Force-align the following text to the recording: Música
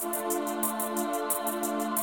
Música 0.00 1.97